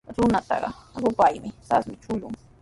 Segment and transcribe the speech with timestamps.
[0.17, 0.55] Runtuqa
[1.03, 2.33] rupaywan sasmi chullun.